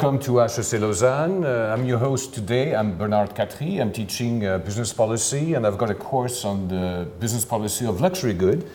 [0.00, 1.44] Welcome to HEC Lausanne.
[1.44, 2.74] Uh, I'm your host today.
[2.74, 3.82] I'm Bernard Catry.
[3.82, 8.00] I'm teaching uh, business policy, and I've got a course on the business policy of
[8.00, 8.66] luxury good.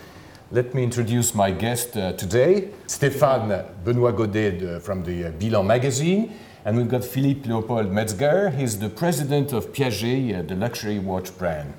[0.51, 5.65] Let me introduce my guest uh, today, Stéphane Benoit Godet uh, from the uh, Bilan
[5.65, 6.31] magazine.
[6.63, 8.51] And we've got Philippe Leopold Metzger.
[8.51, 11.73] He's the president of Piaget, uh, the luxury watch brand.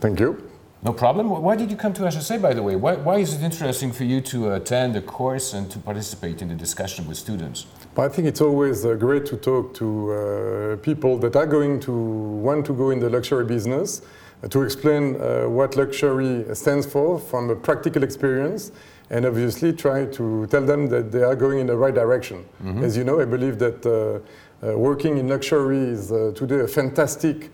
[0.00, 0.49] Thank you.
[0.82, 1.28] No problem.
[1.28, 2.74] Why did you come to HEC, by the way?
[2.74, 6.48] Why, why is it interesting for you to attend a course and to participate in
[6.48, 7.66] the discussion with students?
[7.98, 11.92] I think it's always uh, great to talk to uh, people that are going to
[11.92, 14.00] want to go in the luxury business,
[14.42, 18.72] uh, to explain uh, what luxury stands for from a practical experience,
[19.10, 22.38] and obviously try to tell them that they are going in the right direction.
[22.62, 22.84] Mm -hmm.
[22.84, 27.50] As you know, I believe that uh, uh, working in luxury is today a fantastic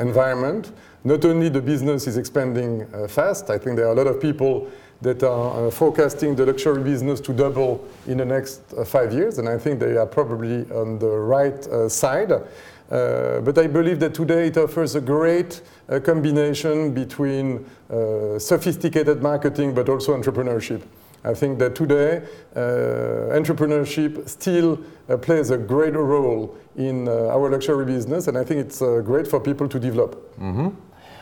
[0.00, 0.72] environment.
[1.04, 4.70] Not only the business is expanding fast, I think there are a lot of people
[5.04, 9.38] that are uh, forecasting the luxury business to double in the next uh, five years,
[9.38, 12.32] and I think they are probably on the right uh, side.
[12.32, 19.22] Uh, but I believe that today it offers a great uh, combination between uh, sophisticated
[19.22, 20.82] marketing but also entrepreneurship.
[21.26, 22.22] I think that today
[22.54, 24.78] entrepreneurship still
[25.22, 29.66] plays a great role in our luxury business, and I think it's great for people
[29.68, 30.16] to develop.
[30.38, 30.72] Mm -hmm.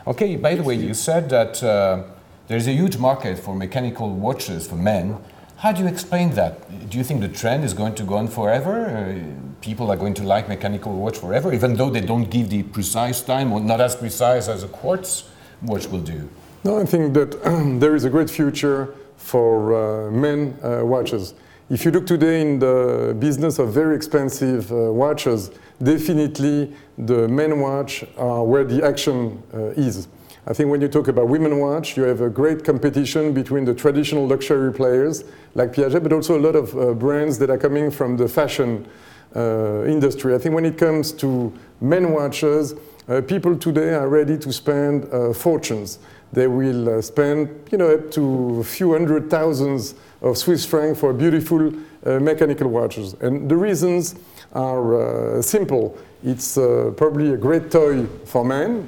[0.05, 1.61] Okay, by the way, you said that
[2.47, 5.17] there's a huge market for mechanical watches for men.
[5.57, 6.89] How do you explain that?
[6.89, 8.85] Do you think the trend is going to go on forever?
[8.85, 12.63] Uh, people are going to like mechanical watch forever, even though they don't give the
[12.63, 15.29] precise time or not as precise as a quartz
[15.61, 16.29] watch will do?
[16.65, 17.41] No, I think that
[17.79, 21.33] there is a great future for uh, men uh, watches.
[21.69, 25.49] If you look today in the business of very expensive uh, watches,
[25.81, 30.09] definitely the men watch are where the action uh, is.
[30.45, 33.73] I think when you talk about women watch, you have a great competition between the
[33.73, 35.23] traditional luxury players
[35.55, 38.85] like Piaget, but also a lot of uh, brands that are coming from the fashion
[39.33, 40.35] uh, industry.
[40.35, 42.75] I think when it comes to men watches,
[43.07, 45.99] uh, people today are ready to spend uh, fortunes.
[46.33, 50.99] They will uh, spend, you know, up to a few hundred thousands of Swiss francs
[50.99, 51.71] for beautiful
[52.05, 53.13] uh, mechanical watches.
[53.21, 54.15] And the reasons
[54.53, 55.97] are simple.
[56.23, 58.87] It's probably a great toy for men,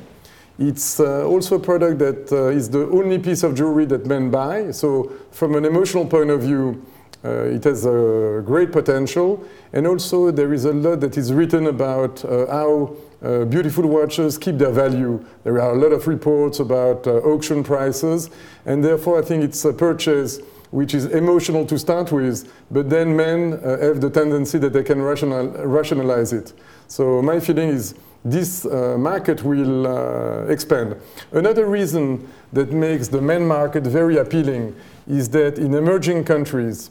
[0.57, 4.31] it's uh, also a product that uh, is the only piece of jewelry that men
[4.31, 4.71] buy.
[4.71, 6.94] So from an emotional point of view, uh,
[7.25, 9.43] it has a great potential.
[9.73, 14.37] And also there is a lot that is written about uh, how uh, beautiful watches
[14.37, 15.23] keep their value.
[15.43, 18.29] There are a lot of reports about uh, auction prices.
[18.65, 20.39] And therefore I think it's a purchase
[20.71, 25.01] which is emotional to start with, but then men have the tendency that they can
[25.01, 26.51] rational rationalize it.
[26.87, 30.95] So my feeling is this uh, market will uh, expand.
[31.31, 34.75] Another reason that makes the men market very appealing
[35.07, 36.89] is that in emerging countries,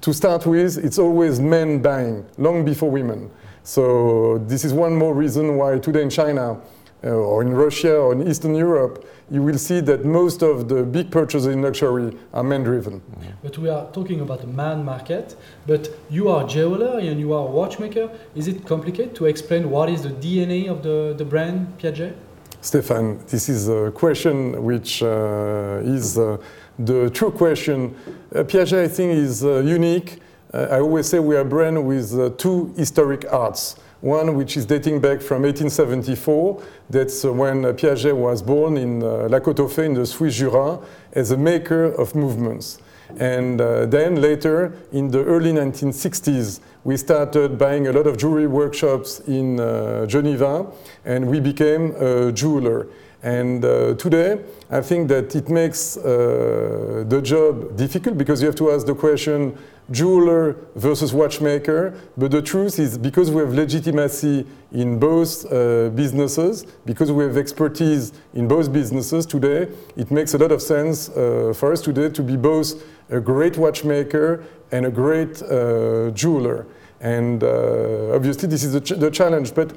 [0.00, 3.30] to start with, it's always men buying, long before women.
[3.62, 6.60] So this is one more reason why today in China,
[7.02, 10.82] uh, or in Russia or in Eastern Europe, you will see that most of the
[10.82, 13.00] big purchases in luxury are men driven.
[13.42, 15.36] But we are talking about the man market,
[15.66, 18.10] but you are a jeweler and you are a watchmaker.
[18.34, 22.14] Is it complicated to explain what is the DNA of the, the brand Piaget?
[22.62, 26.36] Stéphane, this is a question which uh, is uh,
[26.78, 27.96] the true question.
[28.34, 30.18] Uh, Piaget, I think, is unique.
[30.52, 33.76] I always say we are brand with two historic arts.
[34.02, 36.62] One which is dating back from 1874.
[36.90, 40.80] That's when Piaget was born in La Côte-aux-Fées in the Swiss Jura
[41.12, 42.78] as a maker of movements.
[43.18, 48.46] And uh, then later, in the early 1960s, we started buying a lot of jewelry
[48.46, 50.66] workshops in uh, Geneva,
[51.04, 52.86] and we became a jeweler.
[53.22, 54.40] And uh, today,
[54.70, 58.94] I think that it makes uh, the job difficult because you have to ask the
[58.94, 59.58] question
[59.90, 61.94] jeweler versus watchmaker.
[62.16, 67.36] But the truth is, because we have legitimacy in both uh, businesses, because we have
[67.36, 72.08] expertise in both businesses today, it makes a lot of sense uh, for us today
[72.10, 76.66] to be both a great watchmaker and a great uh, jeweler.
[77.00, 79.54] And uh, obviously, this is the, ch the challenge.
[79.54, 79.72] But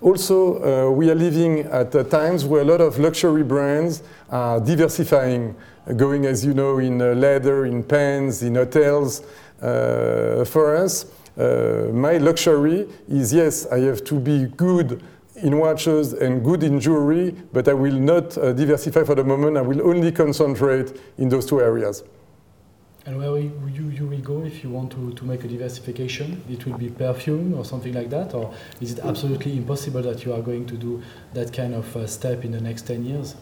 [0.00, 5.56] also, uh, we are living at times where a lot of luxury brands are diversifying,
[5.96, 9.22] going, as you know, in uh, leather, in pens, in hotels.
[9.60, 11.06] Uh, for us,
[11.36, 15.02] uh, my luxury is yes, I have to be good
[15.42, 19.56] in watches and good in jewelry, but I will not uh, diversify for the moment.
[19.56, 22.02] I will only concentrate in those two areas.
[23.06, 26.42] And where will you, you will go if you want to, to make a diversification?
[26.50, 28.34] It will be perfume or something like that?
[28.34, 28.52] Or
[28.82, 31.02] is it absolutely impossible that you are going to do
[31.32, 33.34] that kind of uh, step in the next 10 years?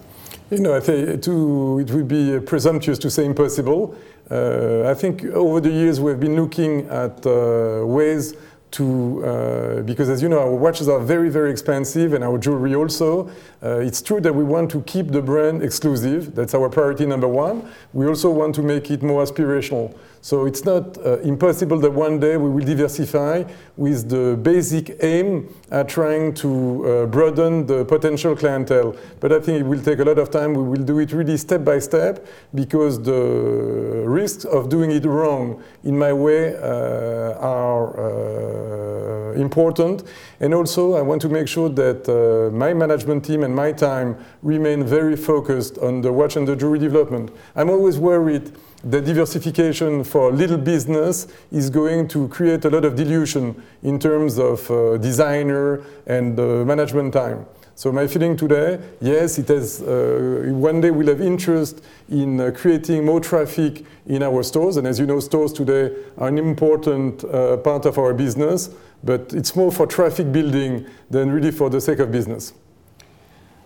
[0.50, 3.96] You know, I think to, it would be presumptuous to say impossible.
[4.30, 8.34] Uh, I think over the years we've been looking at uh, ways
[8.72, 12.74] to, uh, because as you know, our watches are very, very expensive and our jewelry
[12.74, 13.28] also.
[13.62, 16.34] Uh, it's true that we want to keep the brand exclusive.
[16.34, 17.70] That's our priority number one.
[17.92, 19.96] We also want to make it more aspirational.
[20.26, 23.44] So it's not uh, impossible that one day we will diversify
[23.76, 28.96] with the basic aim at trying to uh, broaden the potential clientele.
[29.20, 30.54] But I think it will take a lot of time.
[30.54, 32.26] We will do it really step by step
[32.56, 40.02] because the risks of doing it wrong, in my way, uh, are uh, important.
[40.40, 44.16] And also, I want to make sure that uh, my management team and my time
[44.42, 47.30] remain very focused on the watch and the jewelry development.
[47.54, 48.50] I'm always worried
[48.84, 54.38] the diversification for little business is going to create a lot of dilution in terms
[54.38, 57.46] of uh, designer and uh, management time.
[57.74, 59.82] So my feeling today, yes, it has.
[59.82, 64.86] Uh, one day we'll have interest in uh, creating more traffic in our stores, and
[64.86, 68.70] as you know, stores today are an important uh, part of our business.
[69.04, 72.54] But it's more for traffic building than really for the sake of business.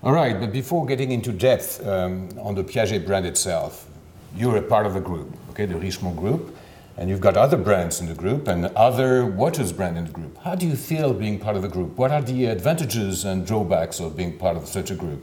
[0.02, 3.86] All right, but before getting into depth um, on the Piaget brand itself,
[4.36, 6.56] you're a part of a group, okay, the Richemont Group,
[6.96, 10.36] and you've got other brands in the group and other watches brand in the group.
[10.38, 11.96] How do you feel being part of a group?
[11.96, 15.22] What are the advantages and drawbacks of being part of such a group?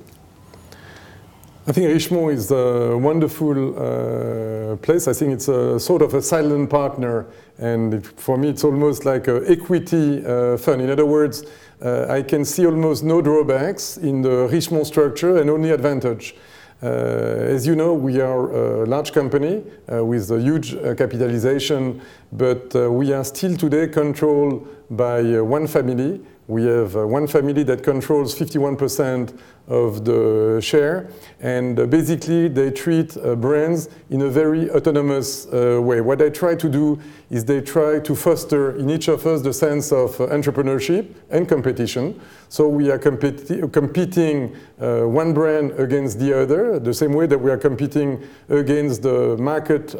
[1.67, 5.07] I think Richemont is a wonderful uh, place.
[5.09, 7.25] I think it's a sort of a silent partner,
[7.57, 10.81] and for me, it's almost like an equity uh, fund.
[10.81, 11.43] In other words,
[11.83, 16.35] uh, I can see almost no drawbacks in the Richemont structure and only advantage.
[16.81, 21.99] Uh, as you know, we are a large company uh, with a huge uh, capitalization,
[22.31, 27.83] but we are still today controlled by one family we have uh, one family that
[27.83, 31.09] controls 51% of the share,
[31.41, 35.99] and uh, basically they treat uh, brands in a very autonomous way.
[35.99, 36.99] What they try to do
[37.29, 42.17] is they try to foster in each of us the sense of entrepreneurship and competition.
[42.47, 47.51] So we are competi competing one brand against the other, the same way that we
[47.51, 49.95] are competing against the market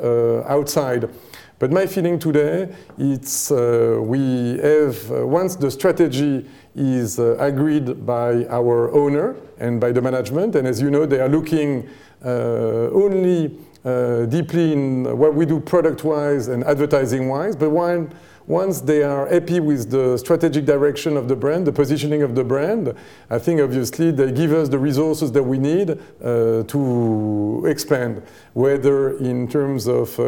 [0.48, 1.10] outside.
[1.60, 2.70] But my feeling today,
[3.00, 6.46] it's uh, we have, uh, once the strategy
[6.76, 11.20] is uh, agreed by our owner and by the management, and as you know, they
[11.20, 11.90] are looking
[12.24, 18.14] uh, only uh, deeply in what we do product-wise and advertising-wise, but when,
[18.46, 22.44] once they are happy with the strategic direction of the brand, the positioning of the
[22.44, 22.94] brand,
[23.32, 28.22] I think obviously they give us the resources that we need uh, to expand,
[28.54, 30.20] whether in terms of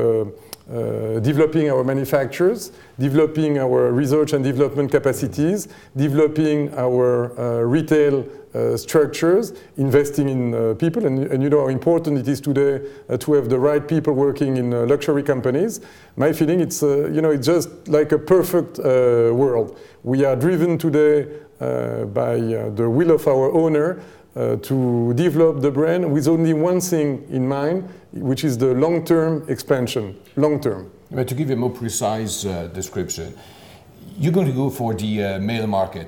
[0.70, 8.24] uh, developing our manufacturers, developing our research and development capacities, developing our uh, retail
[8.54, 12.82] uh, structures, investing in uh, people, and, and, you know how important it is today
[13.10, 15.82] uh, to have the right people working in uh, luxury companies.
[16.16, 19.78] My feeling, it's you know, it's just like a perfect world.
[20.04, 21.28] We are driven today
[21.60, 24.02] by the will of our owner
[24.40, 29.44] uh, to develop the brand with only one thing in mind, which is the long-term
[29.50, 30.90] expansion, long-term.
[31.12, 33.38] But to give a more precise uh, description,
[34.18, 36.08] you're going to go for the uh, male market,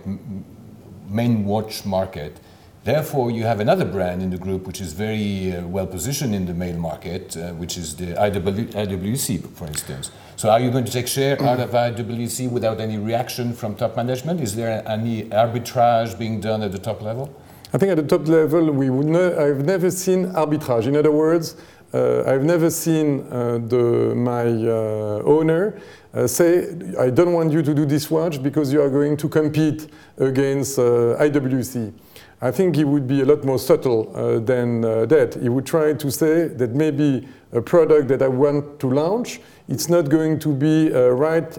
[1.09, 2.39] main watch market.
[2.83, 6.45] Therefore, you have another brand in the group which is very uh, well positioned in
[6.45, 10.09] the male market, uh, which is the IW, IWC, for instance.
[10.35, 13.97] So, are you going to take share out of IWC without any reaction from top
[13.97, 14.39] management?
[14.39, 17.35] Is there any arbitrage being done at the top level?
[17.73, 20.87] I think at the top level, we would ne I've never seen arbitrage.
[20.87, 21.55] In other words,
[21.93, 25.79] uh, I've never seen uh, the, my uh, owner
[26.13, 29.29] uh, say, I don't want you to do this watch because you are going to
[29.29, 29.87] compete
[30.17, 31.93] against uh, IWC.
[32.41, 35.37] I think he would be a lot more subtle uh, than that.
[35.39, 39.89] He would try to say that maybe a product that I want to launch, it's
[39.89, 41.55] not going to be right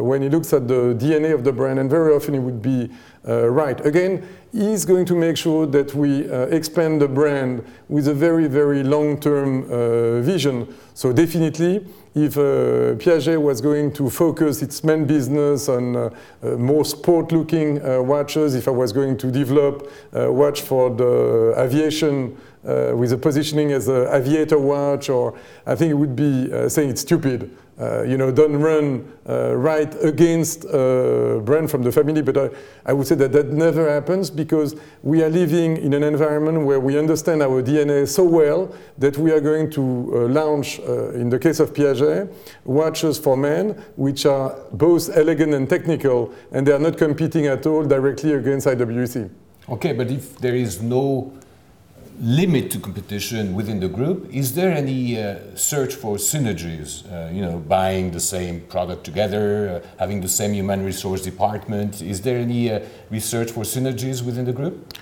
[0.00, 2.88] when he looks at the DNA of the brand, and very often it would be
[3.24, 3.84] right.
[3.84, 8.46] Again, he's going to make sure that we uh, expand the brand with a very,
[8.46, 10.72] very long-term uh, vision.
[10.94, 16.10] So definitely, if uh, Piaget was going to focus its main business on uh,
[16.42, 21.54] uh, more sport-looking uh, watches, if I was going to develop a watch for the
[21.56, 26.90] aviation with a positioning as an aviator watch, or I think it would be saying
[26.90, 27.50] it's stupid
[27.80, 32.20] uh, you know, don't run uh, right against a brand from the family.
[32.20, 32.50] But I,
[32.84, 36.80] I, would say that that never happens because we are living in an environment where
[36.80, 41.30] we understand our DNA so well that we are going to uh, launch, uh, in
[41.30, 42.32] the case of Piaget,
[42.64, 47.66] watches for men, which are both elegant and technical, and they are not competing at
[47.66, 49.30] all directly against IWC.
[49.68, 51.32] Okay, but if there is no
[52.22, 54.32] limit to competition within the group.
[54.32, 57.02] Is there any uh, search for synergies?
[57.10, 62.00] Uh, you know, buying the same product together, uh, having the same human resource department.
[62.00, 64.96] Is there any uh, research for synergies within the group?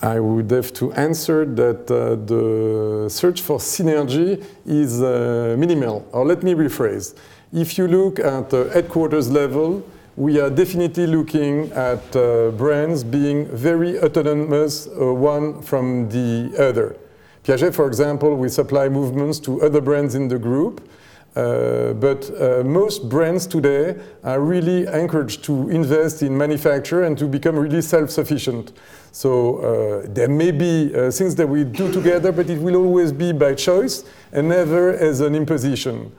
[0.00, 6.08] I would have to answer that uh, the search for synergy is uh, minimal.
[6.12, 7.14] Or let me rephrase.
[7.52, 13.46] If you look at the headquarters level, we are definitely looking at uh, brands being
[13.48, 16.96] very autonomous uh, one from the other.
[17.44, 20.88] Piaget, for example, we supply movements to other brands in the group.
[21.34, 27.26] Uh, but uh, most brands today are really encouraged to invest in manufacture and to
[27.26, 28.72] become really self-sufficient.
[29.12, 33.12] So uh, there may be uh, things that we do together, but it will always
[33.12, 36.12] be by choice and never as an imposition.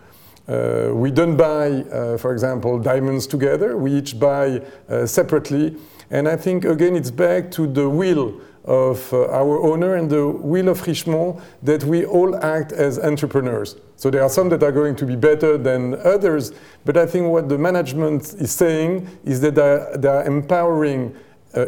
[0.48, 3.78] Uh, we don't buy, uh, for example, diamonds together.
[3.78, 4.62] We each buy
[5.06, 5.78] separately.
[6.12, 10.28] And I think, again, it's back to the will of uh, our owner and the
[10.28, 13.76] will of Richemont that we all act as entrepreneurs.
[13.98, 16.54] So there are some that are going to be better than others,
[16.86, 21.16] but I think what the management is saying is that they are, they are empowering
[21.54, 21.66] uh,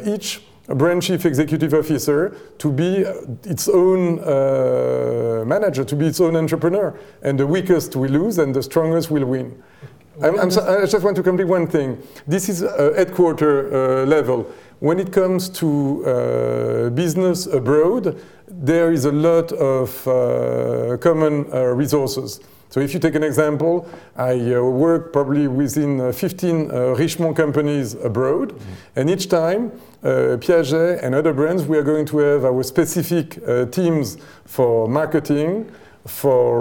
[0.69, 3.05] each brand chief executive officer to be
[3.43, 6.97] its own uh, manager, to be its own entrepreneur.
[7.21, 9.61] And the weakest will lose and the strongest will win.
[10.21, 12.01] I'm, I'm so, i just want to complete one thing.
[12.25, 14.49] This is a headquarter uh, level.
[14.79, 21.63] When it comes to uh, business abroad, there is a lot of uh, common uh,
[21.75, 22.39] resources.
[22.75, 27.33] So if you take an example, I uh, work probably within uh, 15 uh, Richemont
[27.33, 28.99] companies abroad, mm -hmm.
[28.99, 29.71] and each time
[30.39, 33.39] Piaget and other brands, we are going to have our specific
[33.71, 35.65] teams for marketing,
[36.05, 36.51] for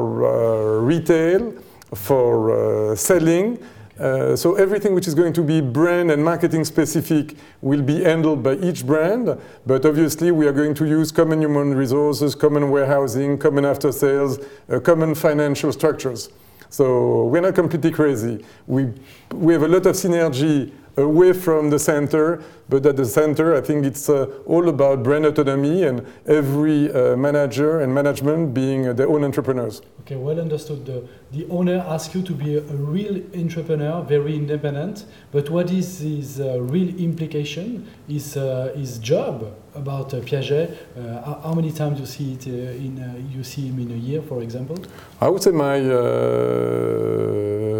[0.87, 1.53] retail,
[1.93, 3.59] for selling,
[3.99, 8.43] uh, so everything which is going to be brand and marketing specific will be handled
[8.43, 13.39] by each brand, but obviously we are going to use common human resources, common warehousing,
[13.39, 16.29] common after sales, uh, common financial structures.
[16.71, 18.45] So we're not completely crazy.
[18.67, 18.91] We,
[19.33, 23.61] we have a lot of synergy away from the center, but at the center, I
[23.61, 28.93] think it's uh, all about brand autonomy and every uh, manager and management being uh,
[28.93, 29.83] their own entrepreneurs.
[30.01, 30.87] Okay, well understood.
[30.87, 35.71] The, the owner asks you to be a, a real entrepreneur, very independent, but what
[35.71, 40.77] is his uh, real implication, his, uh, his job about uh, Piaget?
[41.25, 44.43] How, how, many times you see it in, you see him in a year, for
[44.43, 44.77] example?
[45.21, 45.81] I would say my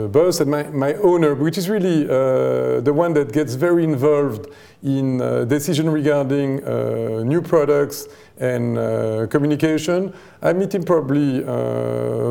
[0.09, 4.49] boss and my, my owner, which is really the one that gets very involved
[4.83, 8.07] in uh, decision regarding uh, new products
[8.39, 11.41] and uh, communication, I meet him probably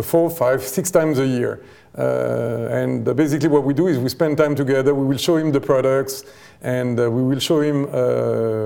[0.04, 1.64] four, five, six times a year.
[1.96, 5.38] Uh, and uh, basically what we do is we spend time together, we will show
[5.38, 6.24] him the products,
[6.64, 7.86] and uh, we will show him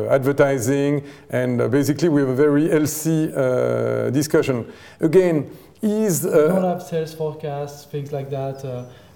[0.09, 3.27] advertising, and basically we have a very healthy
[4.11, 4.71] discussion.
[5.01, 5.49] Again,
[5.81, 6.25] is...
[6.25, 8.63] Uh, you don't have sales forecasts, things like that?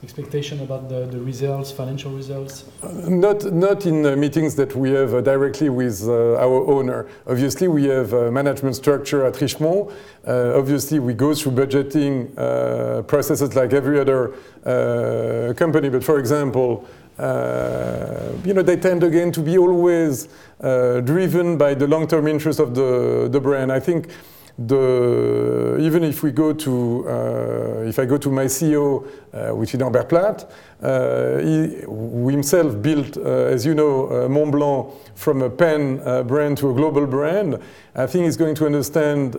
[0.03, 2.65] expectation about the, the results, financial results?
[3.07, 7.07] not, not in uh, meetings that we have uh, directly with uh, our owner.
[7.27, 9.91] Obviously, we have a management structure at Richemont.
[10.27, 14.33] Uh, obviously, we go through budgeting uh, processes like every other
[14.65, 15.89] uh, company.
[15.89, 16.87] But for example,
[17.19, 20.27] you know, they tend again to be always
[20.59, 23.71] driven by the long-term interest of the, the brand.
[23.71, 24.09] I think
[24.57, 29.79] the, even if we go to, uh, if I go to my CEO, which is
[29.79, 31.85] Norbert Platt, uh, he
[32.31, 36.73] himself built, uh, as you know, uh, Montblanc from a pen uh, brand to a
[36.73, 37.59] global brand.
[37.95, 39.33] I think he's going to understand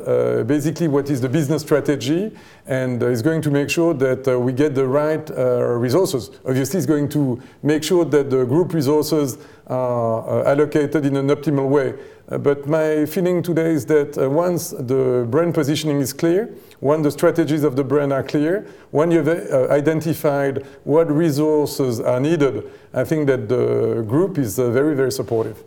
[0.46, 4.75] basically what is the business strategy and is going to make sure that we get
[4.75, 6.30] the right resources.
[6.44, 11.68] Obviously, he's going to make sure that the group resources are allocated in an optimal
[11.68, 11.94] way.
[12.32, 17.02] Uh, but my feeling today is that uh, once the brand positioning is clear, when
[17.02, 22.54] the strategies of the brand are clear, when you've uh, identified what resources are needed,
[22.94, 25.58] I think that the group is uh, very, very supportive.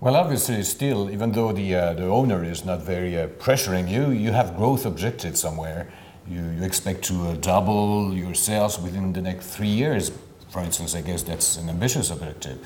[0.00, 4.04] Well, obviously, still, even though the, uh, the owner is not very uh, pressuring you,
[4.24, 5.80] you have growth objectives somewhere.
[6.26, 10.10] You, you expect to double your sales within the next three years,
[10.48, 10.94] for instance.
[10.94, 12.58] I guess that's an ambitious objective.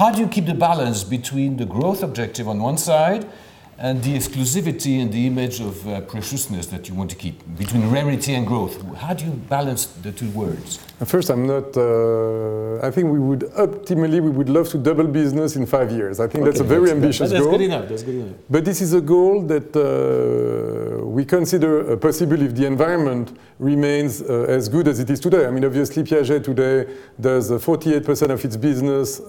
[0.00, 3.22] How do you keep the balance between the growth objective on one side
[3.80, 7.90] and the exclusivity and the image of uh, preciousness that you want to keep between
[7.90, 8.80] rarity and growth?
[8.96, 10.78] How do you balance the two words?
[11.06, 11.74] First, I'm not.
[11.78, 16.20] Uh, I think we would optimally we would love to double business in five years.
[16.20, 17.52] I think okay, that's a very that's ambitious that's goal.
[17.52, 17.88] That's good enough.
[17.88, 18.36] That's good enough.
[18.50, 24.20] But this is a goal that uh, we consider uh, possible if the environment remains
[24.20, 25.46] uh, as good as it is today.
[25.46, 29.20] I mean, obviously, Piaget today does 48% of its business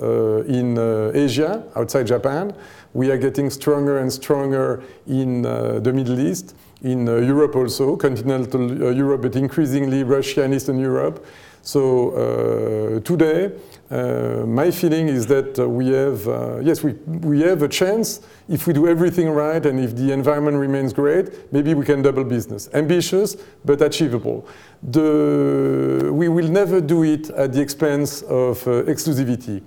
[0.48, 0.78] in
[1.16, 2.54] Asia, outside Japan.
[2.94, 9.22] We are getting stronger and stronger in the Middle East, in Europe also, continental Europe,
[9.22, 11.26] but increasingly Russia and Eastern Europe.
[11.62, 13.52] So today,
[13.92, 18.22] uh, my feeling is that uh, we have, uh, yes, we, we have a chance
[18.48, 22.24] if we do everything right and if the environment remains great, maybe we can double
[22.24, 22.70] business.
[22.74, 23.36] Ambitious,
[23.66, 24.48] but achievable.
[24.82, 29.62] The, we will never do it at the expense of uh, exclusivity.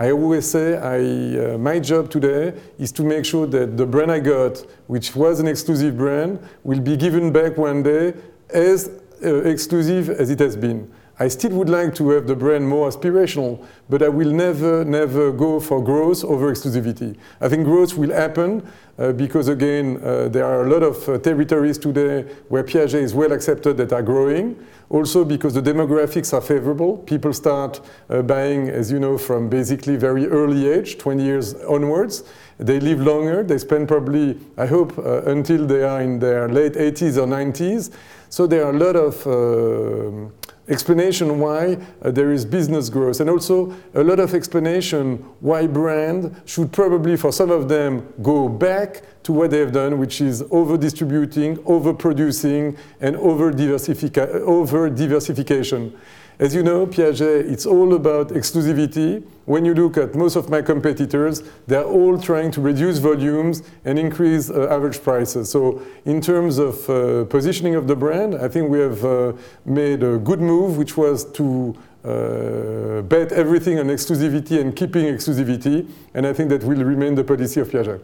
[0.00, 4.12] I always say I, uh, my job today is to make sure that the brand
[4.12, 8.14] I got, which was an exclusive brand, will be given back one day
[8.50, 8.90] as
[9.24, 10.88] uh, exclusive as it has been.
[11.20, 15.32] I still would like to have the brand more aspirational, but I will never, never
[15.32, 17.16] go for growth over exclusivity.
[17.40, 18.64] I think growth will happen
[18.98, 23.14] uh, because, again, uh, there are a lot of uh, territories today where Piaget is
[23.14, 24.64] well accepted that are growing.
[24.90, 26.98] Also, because the demographics are favorable.
[26.98, 32.22] People start uh, buying, as you know, from basically very early age, 20 years onwards.
[32.58, 33.42] They live longer.
[33.42, 37.92] They spend probably, I hope, uh, until they are in their late 80s or 90s.
[38.30, 40.30] So there are a lot of uh,
[40.68, 46.34] explanation why uh, there is business growth and also a lot of explanation why brand
[46.44, 50.44] should probably for some of them go back to what they have done which is
[50.50, 55.98] over distributing over producing and over diversification
[56.38, 59.24] as you know, Piaget, it's all about exclusivity.
[59.44, 63.98] When you look at most of my competitors, they're all trying to reduce volumes and
[63.98, 65.50] increase uh, average prices.
[65.50, 69.32] So in terms of uh, positioning of the brand, I think we have uh,
[69.64, 75.88] made a good move, which was to uh, bet everything on exclusivity and keeping exclusivity.
[76.14, 78.00] And I think that will remain the policy of Piaget.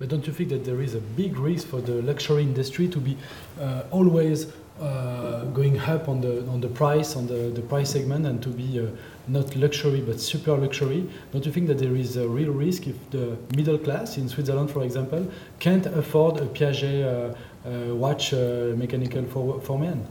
[0.00, 2.98] But don't you think that there is a big risk for the luxury industry to
[2.98, 3.18] be
[3.60, 4.46] uh, always
[4.80, 8.48] uh, going up on the on the price on the, the price segment and to
[8.48, 8.86] be uh,
[9.28, 11.08] not luxury but super luxury.
[11.32, 14.70] Don't you think that there is a real risk if the middle class in Switzerland
[14.70, 17.34] for example can't afford a Piaget uh,
[17.68, 20.06] uh watch uh, mechanical for, for men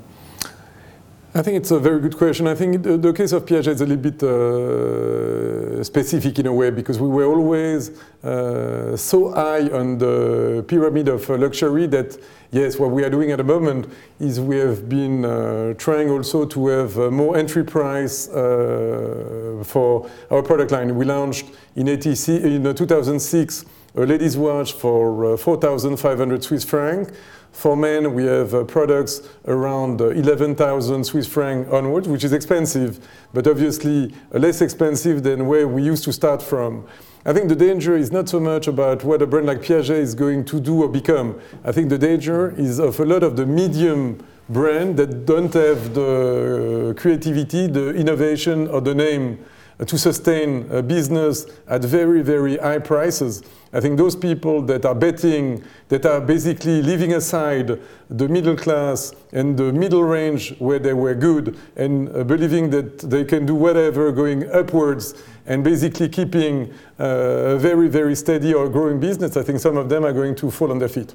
[1.35, 2.47] I think it's a very good question.
[2.47, 6.71] I think the, case of Piaget is a little bit uh, specific in a way
[6.71, 7.91] because we were always
[8.23, 12.17] uh, so high on the pyramid of uh, luxury that,
[12.49, 13.87] yes, what we are doing at the moment
[14.19, 20.09] is we have been uh, trying also to have uh, more entry price uh, for
[20.31, 20.95] our product line.
[20.95, 23.65] We launched in, ATC, in 2006
[24.03, 27.11] a ladies' watch for 4,500 Swiss francs.
[27.51, 33.05] For men, we have uh, products around uh, 11,000 Swiss franc onwards, which is expensive,
[33.33, 36.85] but obviously uh, less expensive than where we used to start from.
[37.25, 40.15] I think the danger is not so much about what a brand like Piaget is
[40.15, 41.39] going to do or become.
[41.65, 45.93] I think the danger is of a lot of the medium brand that don't have
[45.93, 49.43] the creativity, the innovation, or the name
[49.85, 53.43] to sustain a business at very, very high prices.
[53.71, 59.13] I think those people that are betting, that are basically leaving aside the middle class
[59.31, 63.55] and the middle range where they were good and uh, believing that they can do
[63.55, 65.13] whatever going upwards
[65.45, 69.87] and basically keeping uh, a very, very steady or growing business, I think some of
[69.87, 71.13] them are going to fall on their feet.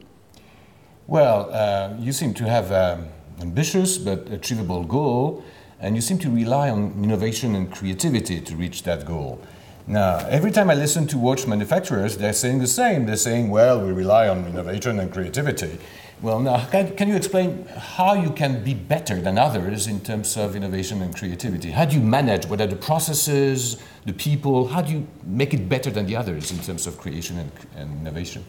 [1.07, 3.09] Well, uh, you seem to have an
[3.41, 5.45] ambitious but achievable goal,
[5.81, 9.41] and you seem to rely on innovation and creativity to reach that goal.
[9.87, 13.05] Now, every time I listen to watch manufacturers, they're saying the same.
[13.05, 15.79] They're saying, well, we rely on innovation and creativity.
[16.23, 20.39] Well, now, can, can you explain how you can be better than others in terms
[20.39, 21.71] of innovation and creativity?
[21.71, 22.47] How do you manage?
[22.47, 24.69] What are the processes, the people?
[24.69, 28.01] How do you make it better than the others in terms of creation and, and
[28.01, 28.43] innovation?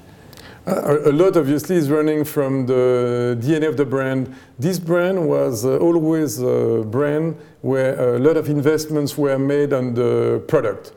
[0.67, 4.35] A lot obviously is running from the DNA of the brand.
[4.57, 9.93] This brand was uh, always a brand where a lot of investments were made on
[9.93, 10.93] the product.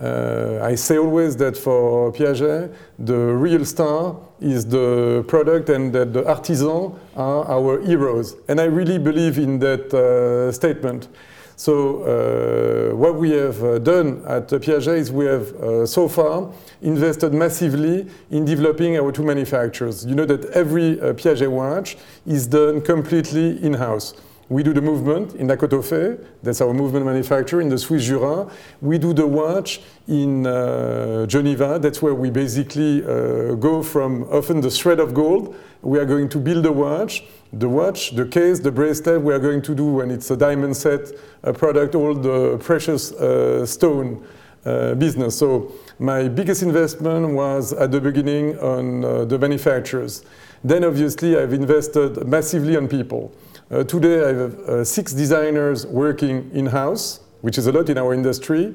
[0.00, 6.12] Uh, I say always that for Piaget, the real star is the product and that
[6.12, 8.34] the artisans are our heroes.
[8.48, 11.06] And I really believe in that uh, statement.
[11.56, 16.50] So uh, what we have uh, done at Piaget is we have uh, so far
[16.82, 20.04] invested massively in developing our two manufacturers.
[20.04, 24.14] You know that every uh, Piaget watch is done completely in-house.
[24.50, 28.46] We do the movement in La Côte-aux-Fées, that's our movement manufacturer in the Swiss Jura.
[28.82, 34.60] We do the watch in uh, Geneva, that's where we basically uh, go from often
[34.60, 35.56] the thread of gold.
[35.80, 39.38] We are going to build a watch, the watch, the case, the bracelet, we are
[39.38, 44.26] going to do when it's a diamond set a product, all the precious uh, stone
[44.66, 45.38] uh, business.
[45.38, 50.22] So my biggest investment was at the beginning on uh, the manufacturers.
[50.62, 53.32] Then obviously I've invested massively on people.
[53.74, 58.14] Uh, today I have uh, six designers working in-house, which is a lot in our
[58.14, 58.72] industry.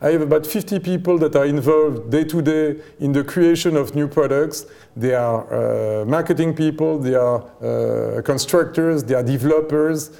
[0.00, 3.94] I have about 50 people that are involved day to day in the creation of
[3.94, 4.66] new products.
[4.96, 5.46] They are
[6.02, 10.10] uh, marketing people, they are uh, constructors, they are developers,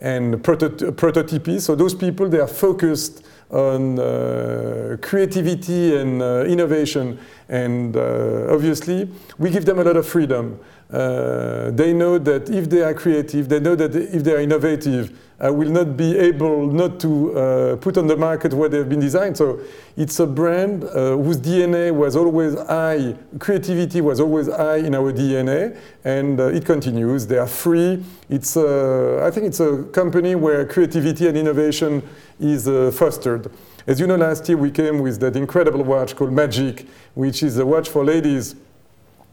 [0.00, 1.62] and protot- prototypists.
[1.62, 7.18] So those people, they are focused on uh, creativity and uh, innovation.
[7.48, 10.60] And obviously, we give them a lot of freedom.
[10.92, 15.16] Uh, they know that if they are creative, they know that if they are innovative,
[15.42, 19.00] I will not be able not to uh, put on the market what they've been
[19.00, 19.38] designed.
[19.38, 19.60] So
[19.96, 25.12] it's a brand uh, whose DNA was always high, creativity was always high in our
[25.12, 27.26] DNA, and uh, it continues.
[27.26, 28.04] They are free.
[28.28, 32.02] It's, uh, I think it's a company where creativity and innovation
[32.38, 33.50] is uh, fostered.
[33.86, 37.56] As you know, last year we came with that incredible watch called Magic, which is
[37.56, 38.56] a watch for ladies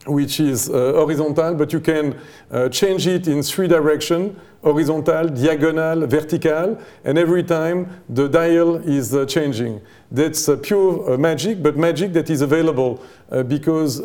[0.08, 2.20] which is uh, horizontal, but you can
[2.52, 9.14] uh, change it in three directions, horizontal, diagonal, vertical, and every time the dial is
[9.14, 9.82] uh, changing.
[10.10, 14.00] That's uh, pure uh, magic, but magic that is available uh, because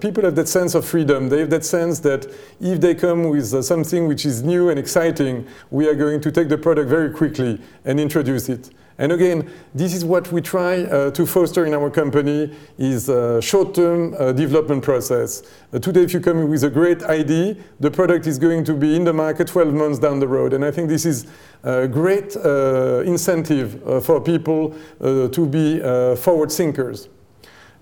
[0.00, 1.28] people have that sense of freedom.
[1.28, 2.26] They have that sense that
[2.60, 6.48] if they come with something which is new and exciting, we are going to take
[6.48, 8.70] the product very quickly and introduce it.
[8.98, 13.40] And again, this is what we try uh, to foster in our company is a
[13.40, 15.42] short-term uh, development process.
[15.72, 18.96] Uh, today, if you come with a great idea, the product is going to be
[18.96, 20.52] in the market 12 months down the road.
[20.52, 21.26] And I think this is
[21.62, 25.78] a great uh, incentive uh, for people to be
[26.16, 27.08] forward thinkers.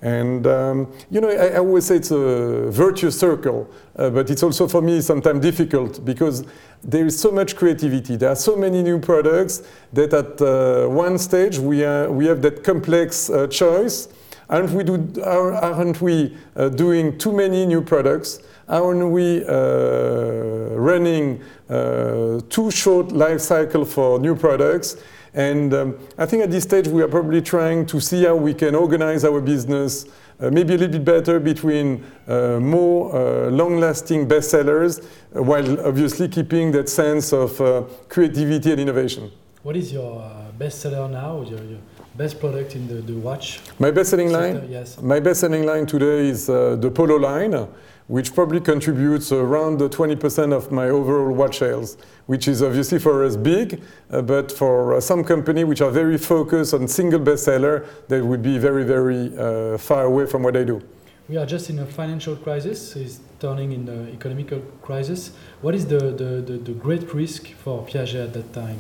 [0.02, 4.42] And um, you know, I, I, always say it's a virtuous circle, uh, but it's
[4.42, 6.44] also for me sometimes difficult because
[6.84, 8.16] there is so much creativity.
[8.16, 9.62] There are so many new products
[9.94, 14.08] that at uh, one stage we, are, we have that complex uh, choice.
[14.48, 18.40] Aren't we, do, aren't we uh, doing too many new products?
[18.68, 24.96] Aren't we uh, running uh, too short life cycle for new products?
[25.36, 28.54] And um, I think at this stage we are probably trying to see how we
[28.54, 30.06] can organize our business
[30.40, 36.28] uh, maybe a little bit better between uh, more uh, long-lasting bestsellers uh, while obviously
[36.28, 39.30] keeping that sense of uh, creativity and innovation.
[39.62, 41.42] What is your uh, bestseller now?
[41.42, 41.80] Your, your
[42.16, 43.60] best product in the, the watch?
[43.78, 44.68] My best-selling line?
[44.70, 45.00] Yes.
[45.00, 47.66] My best-selling line today is the Polo line
[48.08, 53.36] which probably contributes around 20% of my overall watch sales, which is obviously for us
[53.36, 58.20] big, uh, but for uh, some company which are very focused on single bestseller, they
[58.20, 60.80] would be very, very uh, far away from what I do.
[61.28, 65.32] We are just in a financial crisis, it's turning in an economical crisis.
[65.60, 68.78] What is the, the, the, the great risk for Piaget at that time?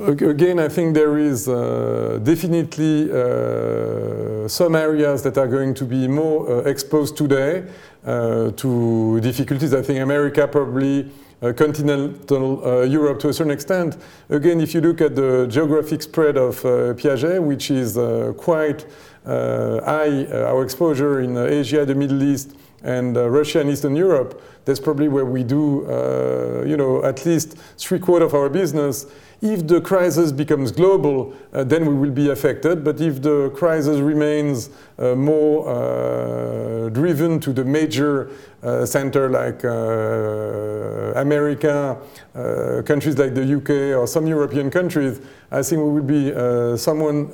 [0.00, 6.06] Again, I think there is uh, definitely uh, some areas that are going to be
[6.06, 7.64] more uh, exposed today
[8.04, 9.72] uh, to difficulties.
[9.74, 11.10] I think America probably,
[11.42, 13.96] uh, continental uh, Europe to a certain extent.
[14.28, 17.94] Again, if you look at the geographic spread of Piaget, which is
[18.36, 18.86] quite
[19.24, 24.80] high, our exposure in Asia, the Middle East, and uh, Russia and Eastern Europe, that's
[24.80, 29.06] probably where we do, uh, you know, at least three quarters of our business.
[29.42, 32.82] If the crisis becomes global, uh, then we will be affected.
[32.82, 38.30] But if the crisis remains uh, more uh, driven to the major
[38.62, 41.98] uh, center like uh, America,
[42.34, 45.20] uh, countries like the UK or some European countries,
[45.50, 47.30] I think we will be someone,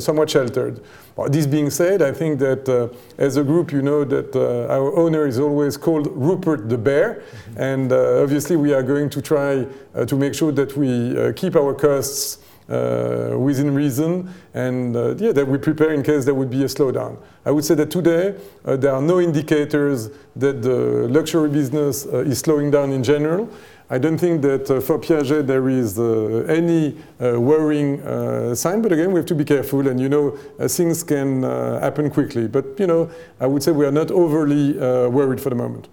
[0.00, 0.82] somewhat sheltered.
[1.14, 5.26] Well, this being said, I think that as a group, you know that our owner
[5.26, 7.72] is always called Rupert the Bear, mm -hmm.
[7.72, 9.66] and obviously we are going to try
[10.04, 15.46] to make sure that we keep our costs uh, within reason, and uh, yeah, that
[15.46, 17.16] we prepare in case there would be a slowdown.
[17.44, 22.18] I would say that today uh, there are no indicators that the luxury business uh,
[22.18, 23.48] is slowing down in general.
[23.88, 28.02] I don't think that uh, for Piaget there is uh, any worrying
[28.56, 30.30] sign, but again, we have to be careful, and you know,
[30.66, 32.48] things can happen quickly.
[32.48, 34.72] But you know, I would say we are not overly
[35.08, 35.86] worried for the moment.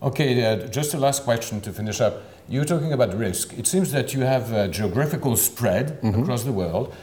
[0.00, 2.22] Okay, just a last question to finish up.
[2.52, 3.58] You're talking about risk.
[3.58, 6.20] It seems that you have a geographical spread mm-hmm.
[6.20, 6.94] across the world.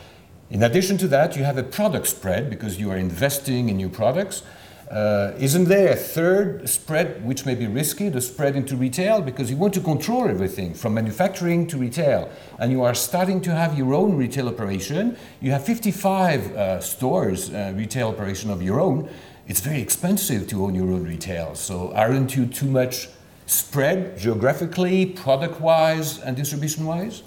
[0.52, 3.90] In addition to that, you have a product spread because you are investing in new
[3.90, 4.44] products.
[4.92, 9.24] Uh, isn't there a third spread which may be risky, the spread into retail?
[9.24, 12.30] Because you want to control everything from manufacturing to retail.
[12.60, 15.18] And you are starting to have your own retail operation.
[15.42, 19.10] You have 55 uh, stores, uh, retail operation of your own.
[19.48, 21.56] It's very expensive to own your own retail.
[21.56, 23.10] So aren't you too much
[23.50, 27.24] spread geographically, product wise, and distribution wise?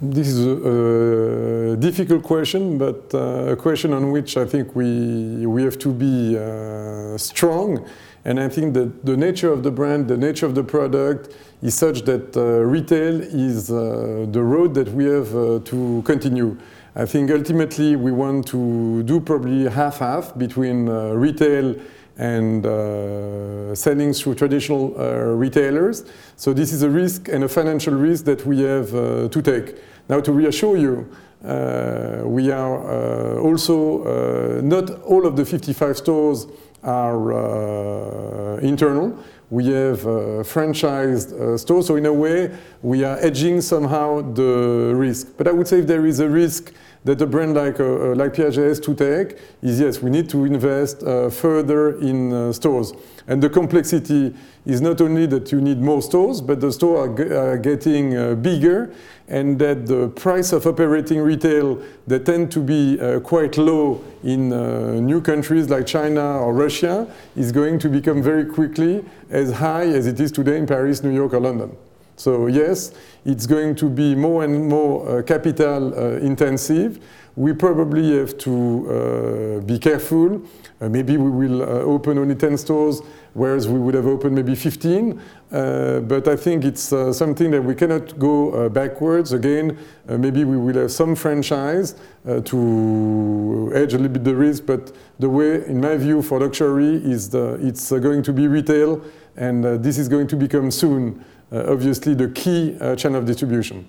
[0.00, 5.46] This is a, a difficult question, but uh, a question on which I think we,
[5.46, 7.86] we have to be uh, strong.
[8.24, 11.74] And I think that the nature of the brand, the nature of the product is
[11.74, 16.56] such that uh, retail is uh, the road that we have uh, to continue.
[16.96, 21.76] I think ultimately we want to do probably half-half between uh, retail
[22.18, 26.04] and uh, selling through traditional uh, retailers.
[26.36, 29.76] So this is a risk and a financial risk that we have uh, to take.
[30.08, 31.10] Now to reassure you,
[31.44, 36.46] uh, we are uh, also, uh, not all of the 55 stores
[36.82, 39.18] are internal.
[39.50, 40.00] We have
[40.46, 45.28] franchised stores, so in a way we are edging somehow the risk.
[45.36, 46.72] But I would say if there is a risk
[47.04, 50.28] that a brand like, uh, uh, like Piaget has to take is yes, we need
[50.28, 52.92] to invest uh, further in uh, stores.
[53.26, 54.34] And the complexity
[54.66, 58.34] is not only that you need more stores, but the stores are, are getting uh,
[58.34, 58.92] bigger
[59.28, 64.52] and that the price of operating retail that tend to be uh, quite low in
[64.52, 69.86] uh, new countries like China or Russia is going to become very quickly as high
[69.86, 71.76] as it is today in Paris, New York or London.
[72.20, 72.92] So yes,
[73.24, 77.02] it's going to be more and more uh, capital uh, intensive.
[77.34, 80.42] We probably have to uh, be careful.
[80.82, 83.00] Uh, maybe we will uh, open only 10 stores,
[83.32, 85.18] whereas we would have opened maybe 15.
[85.50, 89.32] Uh, but I think it's something that we cannot go backwards.
[89.32, 91.94] Again, maybe we will have some franchise
[92.26, 94.66] to edge a little bit the risk.
[94.66, 99.02] But the way, in my view, for luxury is the, it's going to be retail,
[99.36, 103.86] and this is going to become soon, obviously, the key uh, channel of distribution.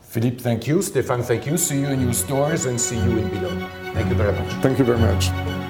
[0.00, 0.78] Philippe, thank you.
[0.78, 1.56] Stéphane, thank you.
[1.56, 3.68] See you in your stores and see you in Bilan.
[3.94, 4.52] Thank you very much.
[4.62, 5.61] Thank you very much.